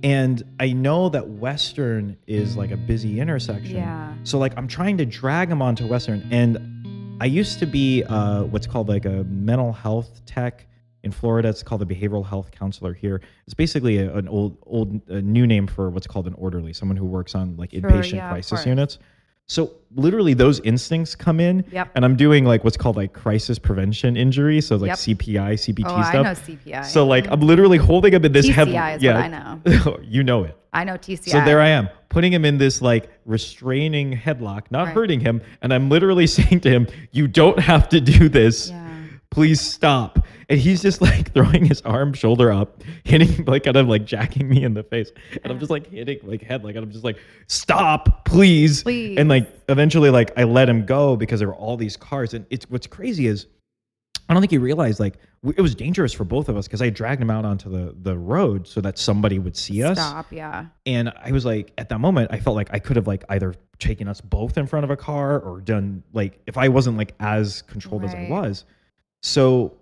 [0.03, 3.77] And I know that Western is like a busy intersection.
[3.77, 4.15] Yeah.
[4.25, 6.59] So like I'm trying to drag him onto Western, and
[7.21, 10.67] I used to be uh, what's called like a mental health tech
[11.05, 11.49] in Florida.
[11.49, 13.21] It's called a behavioral health counselor here.
[13.47, 16.97] It's basically a, an old old a new name for what's called an orderly, someone
[16.97, 18.99] who works on like Sure, inpatient yeah, crisis units.
[19.49, 21.91] So literally those instincts come in, Yep.
[21.95, 24.99] and I'm doing like what's called like crisis prevention injury, so like Yep.
[24.99, 26.25] CPI, CPT Oh, I stuff.
[26.25, 26.85] know CPI.
[26.85, 28.97] So like I'm literally holding him in this TCI head.
[28.97, 29.99] is yeah, what I know.
[30.03, 30.57] you know it.
[30.73, 31.31] I know TCI.
[31.33, 34.95] So there I am, putting him in this like restraining headlock, not Right.
[34.95, 38.71] hurting him, and I'm literally saying to him, "You don't have to do this.
[38.71, 38.82] Yeah.
[39.33, 43.89] Please stop." And he's just like throwing his arm, shoulder up, hitting like kind of
[43.89, 45.11] like jacking me in the face,
[45.43, 47.19] and I'm just like hitting like head, like I'm just like,
[47.49, 49.19] "Stop, please!" Please.
[49.19, 52.47] And like eventually, like I let him go because there were all these cars, and
[52.51, 53.47] it's what's crazy is.
[54.29, 56.89] I don't think he realized like it was dangerous for both of us because I
[56.91, 60.33] dragged him out onto the the road so that somebody would see us Stop.
[60.33, 60.67] Yeah.
[60.87, 63.55] and i was like at that moment i felt like i could have like either
[63.79, 67.15] taken us both in front of a car or done like if i wasn't like
[67.21, 68.65] as controlled as i was
[69.23, 69.75] so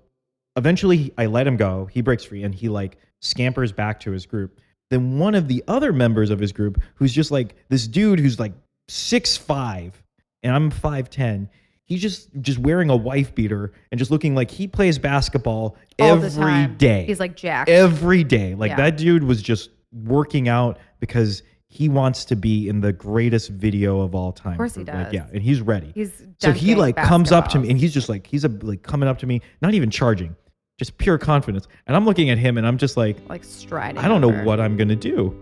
[0.57, 1.87] eventually I let him go.
[1.87, 4.61] He breaks free and he like scampers back to his group.
[4.91, 8.41] Then one of the other members of his group, who's just like this dude who's
[8.41, 8.53] like
[8.89, 10.03] six five,
[10.43, 11.49] and I'm five ten.
[11.85, 16.17] He's just just wearing a wife beater and just looking like he plays basketball All
[16.17, 16.77] the every time.
[16.77, 17.05] day.
[17.07, 17.69] He's like Jack.
[17.69, 18.55] every day.
[18.55, 18.77] Like Yeah.
[18.77, 24.01] that dude was just working out because he wants to be in the greatest video
[24.01, 24.53] of all time.
[24.53, 25.13] Of course he Like, does.
[25.13, 25.93] yeah, and he's ready.
[25.95, 28.83] He's so he like comes up to me and he's just like he's a, like
[28.83, 30.35] coming up to me, not even charging,
[30.79, 31.69] just pure confidence.
[31.87, 33.99] And I'm looking at him and I'm just like, like striding.
[33.99, 35.33] I don't know what I'm gonna do.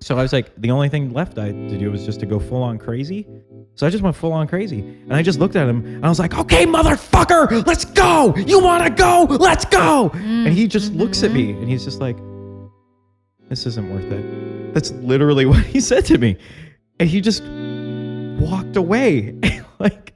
[0.00, 2.38] So I was like, the only thing left I to do was just to go
[2.38, 3.26] full on crazy.
[3.74, 4.78] So I just went full on crazy.
[4.78, 8.32] And I just looked at him and I was like, okay, motherfucker, let's go.
[8.36, 9.26] You wanna go?
[9.28, 10.12] Let's go.
[10.14, 11.36] And he just looks at mm-hmm.
[11.36, 12.16] me and he's just like,
[13.52, 14.72] this isn't worth it.
[14.72, 16.38] That's literally what he said to me.
[16.98, 17.42] And he just
[18.42, 19.38] walked away.
[19.78, 20.14] like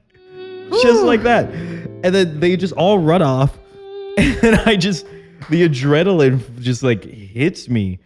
[0.71, 1.49] just like that.
[1.53, 3.57] And then they just all run off.
[4.17, 5.05] And I just
[5.51, 7.99] the adrenaline just like hits me.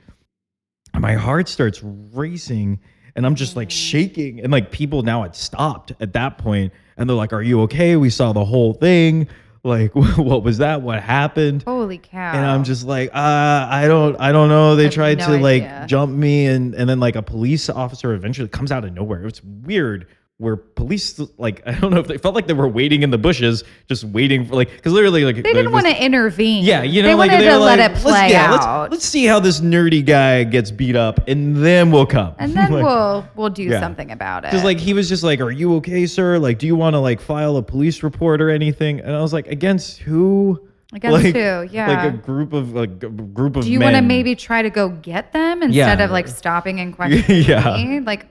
[0.93, 2.81] My heart starts racing
[3.15, 4.41] and I'm just like shaking.
[4.41, 7.95] And like people now had stopped at that point and they're like, Are you okay?
[7.95, 9.29] We saw the whole thing.
[9.63, 10.81] Like, what was that?
[10.81, 11.63] What happened?
[11.63, 12.33] Holy cow!
[12.33, 14.75] and I'm just like, uh, I don't, I don't know.
[14.75, 18.47] They tried no to like jump me, and and then like a police officer eventually
[18.47, 19.25] comes out of nowhere.
[19.25, 20.07] It's weird.
[20.41, 23.17] Where police like I don't know if they felt like they were waiting in the
[23.19, 26.63] bushes, just waiting for like because literally like they didn't want to intervene.
[26.63, 28.81] yeah, you know, they like wanted they to were let it play let's, yeah, out,
[28.81, 32.33] Let's, let's see how this nerdy guy gets beat up, and then we'll come.
[32.39, 33.79] and then Like, we'll we'll do Yeah.
[33.79, 34.49] something about it.
[34.49, 36.39] because like he was just like, "Are you okay, sir?
[36.39, 39.33] Like, do you want to like file a police report or anything?" And I was
[39.33, 40.59] like, "Against who?
[40.91, 41.69] Against like, who?
[41.71, 41.87] Yeah.
[41.87, 44.71] like a group of like a group of do you want to maybe try to
[44.71, 46.03] go get them instead Yeah.
[46.03, 47.77] of like stopping and questioning Yeah.
[47.77, 47.99] me?
[47.99, 48.25] Like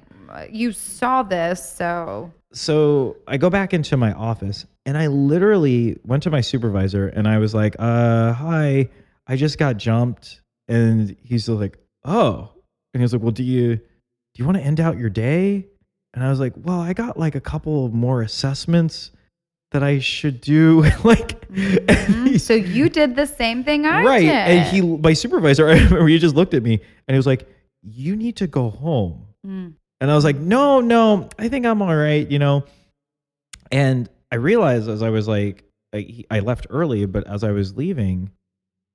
[0.50, 6.22] you saw this, so so I go back into my office and I literally went
[6.24, 8.88] to my supervisor and I was like, uh, hi,
[9.28, 10.40] I just got jumped.
[10.66, 12.48] And he's like, oh.
[12.92, 13.82] And he was like, well, do you do
[14.36, 15.66] you want to end out your day?
[16.14, 19.12] And I was like, well, I got like a couple of more assessments
[19.70, 20.82] that I should do.
[21.04, 22.26] like Mhm.
[22.28, 24.20] he- so you did the same thing I right.
[24.20, 24.30] did.
[24.30, 26.74] And he my supervisor, I remember he just looked at me
[27.06, 27.48] and he was like,
[27.84, 29.26] You need to go home.
[29.46, 29.74] Mm.
[30.00, 32.64] And I was like, no, no, I think I'm all right, you know.
[33.70, 37.76] And I realized as I was like, I, I left early, but as I was
[37.76, 38.30] leaving,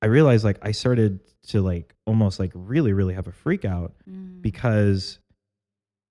[0.01, 3.93] I realized like I started to like almost like really, really have a freak out
[4.09, 4.41] Mm.
[4.41, 5.19] because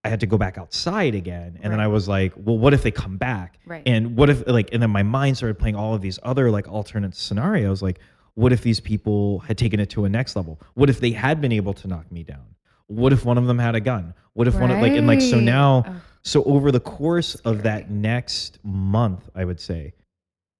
[0.04, 1.58] I had to go back outside again.
[1.62, 3.58] And then I was like, well, what if they come back?
[3.66, 3.82] Right.
[3.86, 6.68] And what if like, and then my mind started playing all of these other like
[6.68, 7.80] alternate scenarios.
[7.82, 7.98] Like,
[8.34, 10.60] what if these people had taken it to a next level?
[10.74, 12.44] What if they had been able to knock me down?
[12.88, 14.14] What if one of them had a gun?
[14.34, 15.94] What if one of like, and like, so now, Ugh.
[16.22, 19.94] so over the course of that next month, I would say,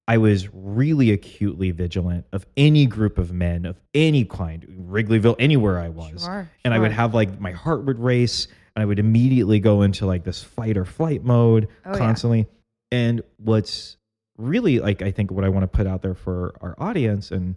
[0.06, 5.78] I was really acutely vigilant of any group of men of any kind, Wrigleyville, anywhere
[5.78, 6.24] I was.
[6.24, 9.82] Sure, And I would have like my heart would race and I would immediately go
[9.82, 11.98] into like this fight or flight mode Oh, yeah.
[11.98, 12.46] constantly.
[12.92, 13.96] And what's
[14.37, 17.56] really like, I think what I want to put out there for our audience and,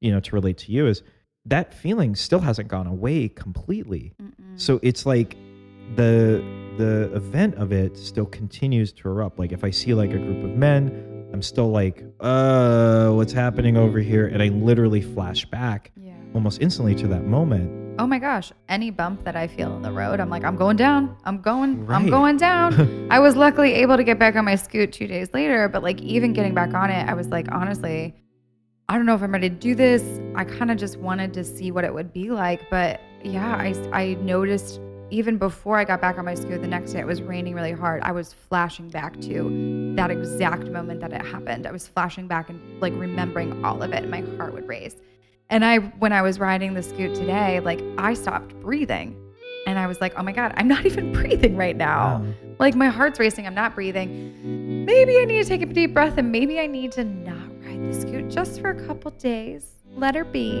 [0.00, 1.02] you know, to relate to you is
[1.48, 4.12] that feeling still hasn't gone away completely.
[4.22, 4.32] Mm-mm.
[4.56, 5.36] So it's like
[5.96, 6.42] the
[6.76, 9.38] the event of it still continues to erupt.
[9.38, 13.76] Like if I see like a group of men, I'm still like, uh, what's happening
[13.76, 14.26] over here?
[14.28, 16.12] And I literally flash back yeah.
[16.34, 17.86] almost instantly to that moment.
[18.00, 20.76] Oh my gosh, any bump that I feel in the road, I'm like, I'm going
[20.76, 21.16] down.
[21.24, 21.96] I'm going, Right.
[21.96, 23.08] I'm going down.
[23.10, 26.00] I was luckily able to get back on my scoot two days later, but like
[26.00, 28.14] even getting back on it, I was like, honestly,
[28.90, 30.02] I don't know if I'm ready to do this.
[30.34, 32.70] I kind of just wanted to see what it would be like.
[32.70, 36.92] But yeah, I, I noticed even before I got back on my scoot the next
[36.92, 38.02] day, it was raining really hard.
[38.02, 41.66] I was flashing back to that exact moment that it happened.
[41.66, 44.96] I was flashing back and like remembering all of it, and my heart would race.
[45.50, 49.16] And I, when I was riding the scoot today, like I stopped breathing.
[49.66, 52.22] And I was like, oh my God, I'm not even breathing right now.
[52.24, 52.34] Wow.
[52.58, 54.86] Like my heart's racing, I'm not breathing.
[54.86, 57.47] Maybe I need to take a deep breath and maybe I need to not
[57.86, 59.74] the scoot just for a couple days.
[59.96, 60.52] Let her be.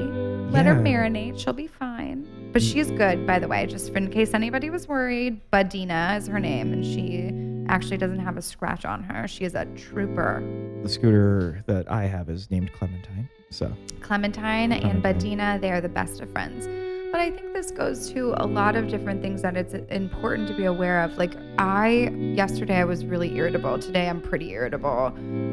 [0.50, 0.80] Let her Yeah.
[1.08, 1.38] marinate.
[1.38, 2.26] She'll be fine.
[2.52, 5.40] But she's good, by the way, just in case anybody was worried.
[5.52, 7.30] Budina is her name, and she
[7.68, 9.28] actually doesn't have a scratch on her.
[9.28, 10.42] She is a trooper.
[10.82, 13.28] The scooter that I have is named Clementine.
[13.50, 15.38] So Clementine and Clementine.
[15.38, 16.66] Badina, they are the best of friends.
[17.10, 20.54] But I think this goes to a lot of different things that it's important to
[20.54, 21.16] be aware of.
[21.16, 23.78] Like I yesterday I was really irritable.
[23.78, 25.10] Today I'm pretty irritable.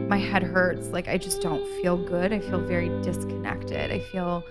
[0.09, 0.89] My head hurts.
[0.89, 2.33] Like I just don't feel good.
[2.33, 3.89] I feel very disconnected.
[3.89, 4.43] I feel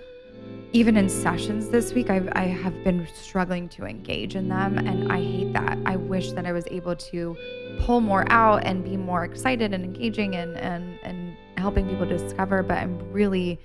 [0.73, 5.11] even in sessions this week I've, I have been struggling to engage in them and
[5.11, 5.77] I hate that.
[5.85, 7.37] I wish that I was able to
[7.81, 12.63] pull more out and be more excited and engaging and and and helping people discover,
[12.63, 13.59] but I'm really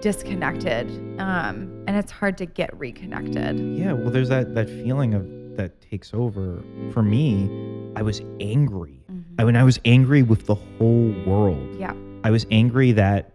[0.00, 0.88] disconnected.
[1.20, 3.58] Um, and it's hard to get reconnected.
[3.76, 6.62] Yeah, well, there's that that feeling of that takes over.
[6.92, 7.48] For me,
[7.96, 9.00] I was angry.
[9.38, 11.78] I mean, I was angry with the whole world.
[11.78, 11.94] Yeah.
[12.24, 13.32] I was angry that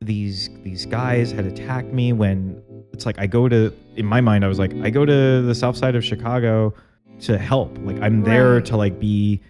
[0.00, 4.44] these these guys had attacked me when it's like I go to in my mind
[4.44, 6.74] I was like I go to the south side of Chicago
[7.20, 7.76] to help.
[7.82, 9.40] Like I'm there to like be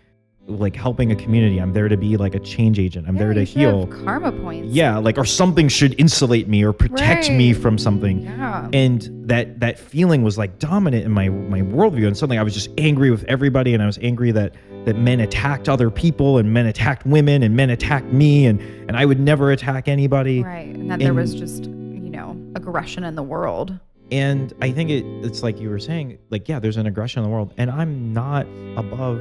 [0.49, 1.59] like helping a community.
[1.59, 3.07] I'm there to be like a change agent.
[3.09, 3.87] I'm Yeah, there to heal.
[3.87, 4.75] karma points.
[4.75, 8.69] Yeah, like or something should insulate me or protect me from something Yeah.
[8.73, 12.53] and that that feeling was like dominant in my my worldview and suddenly i was
[12.55, 14.53] just angry with everybody and i was angry that
[14.85, 18.97] that men attacked other people and men attacked women and men attacked me and and
[18.97, 20.75] i would never attack anybody right.
[20.75, 23.79] And that there was just, you know, aggression in the world.
[24.11, 27.29] and i think it it's like you were saying like yeah there's an aggression in
[27.31, 28.45] the world and i'm not
[28.77, 29.19] above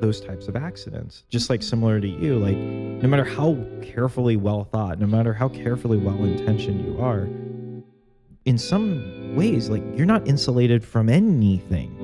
[0.00, 4.64] those types of accidents just like similar to you like no matter how carefully well
[4.64, 7.28] thought no matter how carefully well intentioned you are
[8.48, 11.94] in some ways like you're not insulated from anything.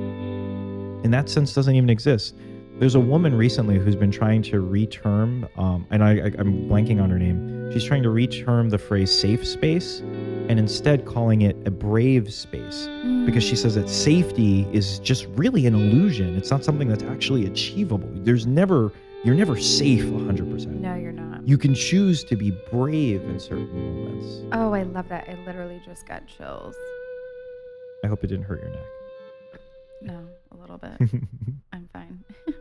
[1.03, 2.35] In that sense doesn't even exist.
[2.79, 7.03] There's a woman recently who's been trying to reterm um, and I, I i'm blanking
[7.03, 7.73] on her name.
[7.73, 10.03] She's trying to reterm the phrase safe space
[10.49, 12.87] and instead calling it a brave space
[13.27, 17.47] because she says that safety is just really an illusion it's not something that's actually
[17.47, 18.93] achievable there's never
[19.25, 21.47] you're never safe 100% No, you're not.
[21.49, 25.27] you can choose to be brave in certain moments Oh, I love that.
[25.29, 26.75] I literally just got chills.
[28.05, 29.61] i hope it didn't hurt your neck
[30.03, 30.93] No, a little bit.
[31.73, 32.23] I'm fine.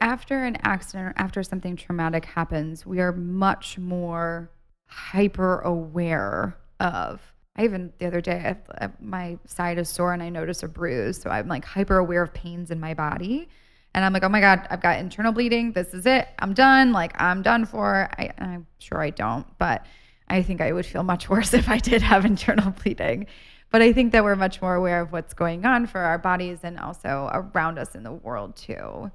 [0.00, 4.48] after an accident or after something traumatic happens, we are much more
[4.90, 7.20] hyper aware of.
[7.56, 10.68] I even the other day, I, I- my side is sore and I notice a
[10.68, 11.20] bruise.
[11.20, 13.48] So I'm like hyper aware of pains in my body.
[13.94, 15.72] And I'm like, oh my God, I've got internal bleeding.
[15.72, 16.28] This is it.
[16.38, 16.92] I'm done.
[16.92, 18.08] Like, I'm done for.
[18.18, 19.84] I, I'm sure I don't, but
[20.28, 23.26] I think I would feel much worse if I did have internal bleeding.
[23.72, 26.60] But I think that we're much more aware of what's going on for our bodies
[26.62, 29.10] and also around us in the world too.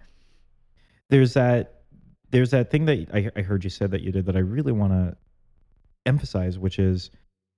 [1.09, 1.81] there's that
[2.31, 4.71] there's that thing that I, I heard you said that you did that I really
[4.71, 5.15] want to
[6.05, 7.09] emphasize, which is,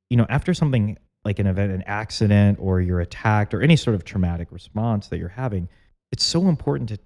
[0.09, 3.95] you know, after something like an event, an accident, or you're attacked, or any sort
[3.95, 5.67] of traumatic response that you're having,
[6.11, 6.97] it's so important to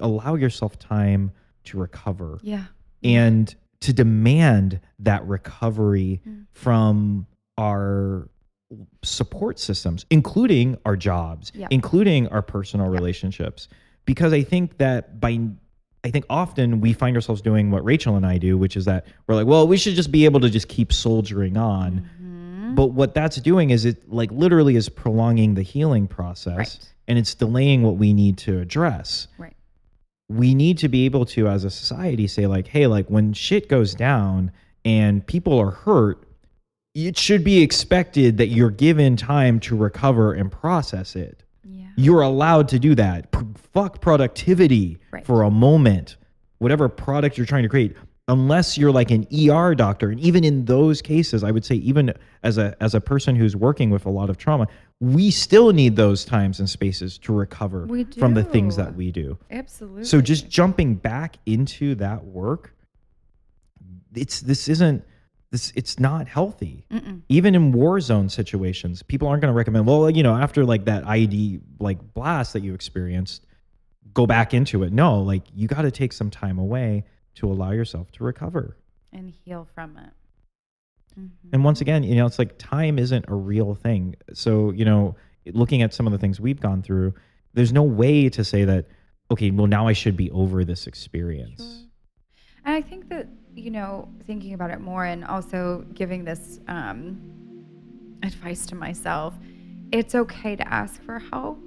[0.00, 1.30] allow yourself time
[1.64, 2.64] to recover Yeah.
[3.02, 6.46] and to demand that recovery Mm.
[6.52, 7.26] from
[7.58, 8.30] our
[9.04, 11.68] support systems, including our jobs, Yeah.
[11.70, 13.68] including our personal relationships.
[14.06, 15.38] Because I think that by,
[16.06, 19.06] I think often we find ourselves doing what Rachel and I do, which is that
[19.26, 22.08] we're like, well, we should just be able to just keep soldiering on.
[22.22, 22.74] Mhm.
[22.76, 26.92] But what that's doing is it like literally is prolonging the healing process Right.
[27.08, 29.54] and it's delaying what we need to address Right.
[30.28, 33.68] we need to be able to as a society say like hey like when shit
[33.68, 34.50] goes down
[34.84, 36.22] and people are hurt
[36.94, 41.42] it should be expected that you're given time to recover and process it.
[41.96, 43.32] You're allowed to do that.
[43.32, 43.40] P-
[43.72, 45.24] fuck productivity Right.
[45.26, 46.16] for a moment.
[46.58, 47.94] Whatever product you're trying to create
[48.28, 50.10] unless you're like an ER doctor.
[50.10, 53.54] And even in those cases I would say even as a as a person who's
[53.54, 54.66] working with a lot of trauma
[54.98, 57.86] we still need those times and spaces to recover
[58.18, 59.36] from the things that we do.
[59.50, 60.04] Absolutely.
[60.04, 62.74] so just jumping back into that work,
[64.14, 65.04] it's this isn't
[65.50, 66.86] this it's not healthy.
[66.90, 67.22] Mm-mm.
[67.28, 69.86] Even in war zone situations, people aren't going to recommend.
[69.86, 73.46] Well, you know, after like that IED like blast that you experienced,
[74.12, 74.92] go back into it.
[74.92, 77.04] No, like you got to take some time away
[77.36, 78.76] to allow yourself to recover.
[79.12, 80.10] and heal from it.
[81.18, 81.30] Mhm.
[81.52, 84.14] And once again, you know, it's like time isn't a real thing.
[84.34, 87.14] So, you know, looking at some of the things we've gone through,
[87.54, 88.86] there's no way to say that,
[89.30, 91.62] okay, well, now I should be over this experience.
[91.62, 91.88] Sure.
[92.66, 97.18] And I think that, you know, thinking about it more and also giving this um,
[98.22, 99.34] advice to myself,
[99.92, 101.58] it's okay to ask for help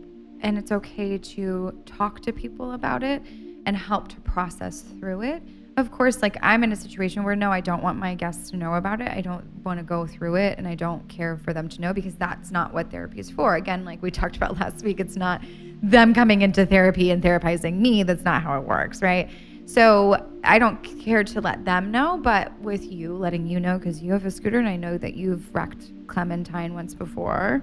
[0.42, 3.24] and it's okay to talk to people about it
[3.66, 5.42] and help to process through it.
[5.78, 8.58] Of course, like I'm in a situation where no, I don't want my guests to
[8.58, 9.10] know about it.
[9.10, 11.94] I don't want to go through it and I don't care for them to know
[11.94, 13.56] because that's not what therapy is for.
[13.56, 15.42] Again, like we talked about last week, it's not
[15.82, 18.04] them coming into therapy and therapizing me.
[18.04, 19.30] That's not how it works, right?
[19.70, 24.02] So I don't care to let them know, but with you letting you know because
[24.02, 27.62] you have a scooter and I know that you've wrecked Clementine once before.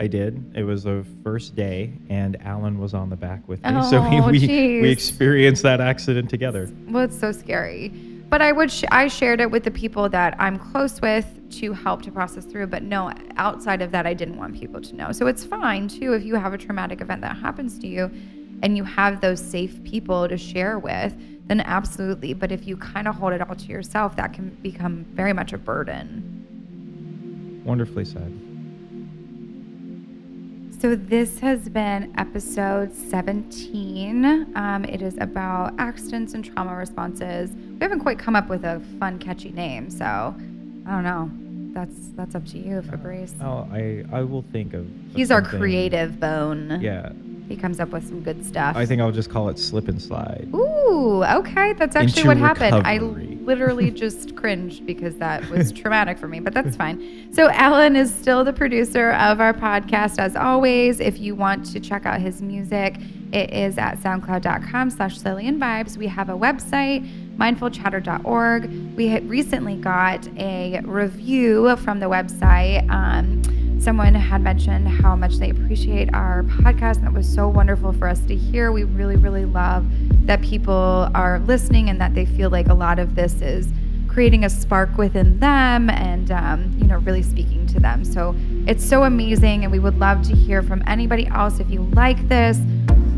[0.00, 0.44] I did.
[0.56, 3.70] It was the first day, and Alan was on the back with me.
[3.72, 4.82] Oh, so we, we, jeez.
[4.82, 6.68] we experienced that accident together.
[6.88, 7.90] Well, it's so scary.
[8.28, 11.24] But I would sh- I shared it with the people that I'm close with
[11.60, 12.66] to help to process through.
[12.66, 15.12] But no, outside of that, I didn't want people to know.
[15.12, 18.10] So it's fine too if you have a traumatic event that happens to you,
[18.62, 21.14] and you have those safe people to share with.
[21.46, 22.34] then absolutely.
[22.34, 25.52] But if you kind of hold it all to yourself, that can become very much
[25.52, 27.62] a burden.
[27.64, 28.32] Wonderfully said.
[30.80, 34.52] So, this has been episode 17.
[34.54, 37.50] Um, it is about accidents and trauma responses.
[37.50, 40.04] We haven't quite come up with a fun, catchy name, so
[40.86, 41.30] I don't know.
[41.74, 43.34] That's that's up to you, Fabrice.
[43.40, 44.82] Oh, I I will think of.
[44.82, 46.78] of He's our creative bone.
[46.80, 47.10] Yeah,
[47.48, 48.76] He comes up with some good stuff.
[48.76, 50.48] I think I'll just call it slip and slide.
[50.54, 51.72] Ooh, okay.
[51.72, 52.86] That's actually Into what happened.
[52.86, 52.98] I
[53.48, 57.32] literally just cringed because that was traumatic for me, but that's fine.
[57.32, 61.00] So, Alan is still the producer of our podcast, as always.
[61.00, 62.98] If you want to check out his music,
[63.32, 65.96] it is at soundcloud.com slash Cillian Vibes.
[65.96, 68.94] We have a website, mindfulchatter.org.
[68.94, 72.88] We had recently got a review from the website.
[72.90, 73.42] Um,
[73.80, 78.08] someone had mentioned how much they appreciate our podcast and that was so wonderful for
[78.08, 78.72] us to hear.
[78.72, 79.86] We really really love
[80.26, 83.68] that people are listening and that they feel like a lot of this is
[84.08, 88.04] creating a spark within them and um, you know really speaking to them.
[88.04, 88.34] So
[88.66, 91.60] it's so amazing and we would love to hear from anybody else.
[91.60, 92.58] If you like this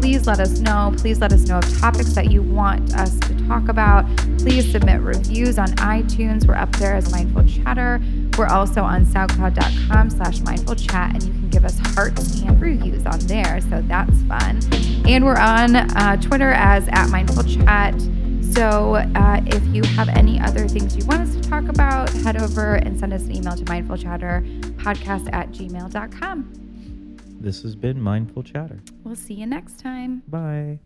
[0.01, 0.95] please let us know.
[0.97, 4.07] Please let us know of topics that you want us to talk about.
[4.39, 6.49] Please submit reviews on itunes.
[6.49, 8.01] We're up there as mindful chatter
[8.41, 13.05] we're also on soundcloud.com slash mindful chat and you can give us hearts and reviews
[13.05, 14.59] on there so that's fun
[15.07, 17.95] and we're on uh, twitter as at mindful chat
[18.41, 22.41] so uh, if you have any other things you want us to talk about head
[22.41, 28.81] over and send us an email to mindfulchatterpodcast at gmail.com This has been Mindful Chatter.
[29.05, 30.81] we'll see you next time Bye.